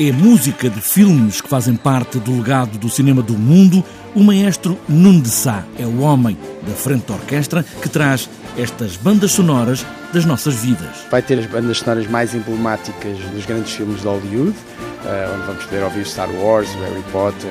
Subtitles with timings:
[0.00, 3.82] É música de filmes que fazem parte do legado do cinema do mundo.
[4.14, 5.24] O maestro Nuno
[5.76, 11.06] é o homem da frente orquestra que traz estas bandas sonoras das nossas vidas.
[11.10, 14.54] Vai ter as bandas sonoras mais emblemáticas dos grandes filmes de Hollywood,
[15.06, 17.50] eh, onde vamos poder ouvir Star Wars, Harry Potter,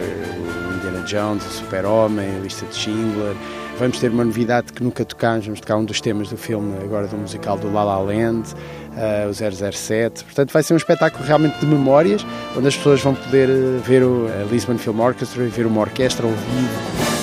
[0.75, 3.36] Indiana Jones, o Super-Homem, a lista de Schindler.
[3.79, 7.07] Vamos ter uma novidade que nunca tocámos, vamos tocar um dos temas do filme, agora
[7.07, 10.23] do musical do La La Land, uh, o 007.
[10.23, 12.25] Portanto, vai ser um espetáculo realmente de memórias,
[12.56, 16.34] onde as pessoas vão poder eh, ver o Lisbon Film Orchestra ver uma orquestra ao
[16.34, 17.17] vivo.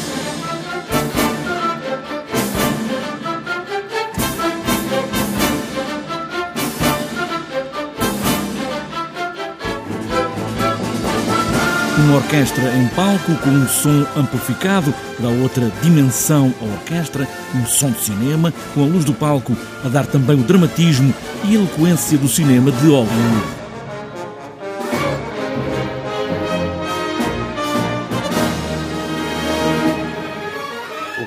[11.96, 17.92] Uma orquestra em palco com um som amplificado dá outra dimensão à orquestra, um som
[17.92, 22.28] de cinema, com a luz do palco a dar também o dramatismo e eloquência do
[22.28, 23.63] cinema de Hollywood.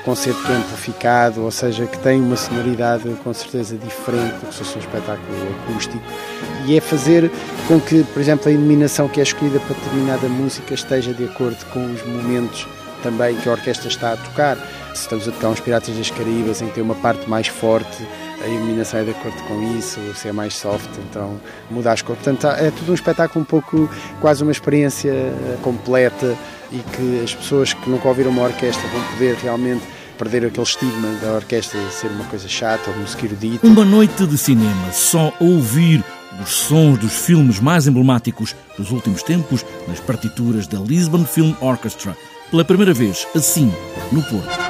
[0.08, 4.76] Concerto amplificado, ou seja, que tem uma sonoridade com certeza diferente do que se fosse
[4.76, 6.02] um espetáculo acústico,
[6.64, 7.30] e é fazer
[7.66, 11.62] com que, por exemplo, a iluminação que é escolhida para determinada música esteja de acordo
[11.74, 12.66] com os momentos
[13.02, 14.56] também que a orquestra está a tocar.
[14.94, 18.08] Se estamos a tocar uns Piratas das Caraíbas em que tem uma parte mais forte,
[18.42, 21.38] a iluminação é de acordo com isso, se é mais soft, então
[21.70, 22.22] muda as cores.
[22.22, 23.90] Portanto, é tudo um espetáculo um pouco,
[24.22, 25.12] quase uma experiência
[25.62, 26.34] completa
[26.72, 31.08] e que as pessoas que nunca ouviram uma orquestra vão poder realmente perder aquele estigma
[31.22, 33.66] da orquestra ser uma coisa chata ou de música erudita.
[33.66, 36.04] Uma noite de cinema, só ouvir
[36.42, 42.16] os sons dos filmes mais emblemáticos dos últimos tempos nas partituras da Lisbon Film Orchestra,
[42.50, 43.72] pela primeira vez assim
[44.10, 44.68] no Porto.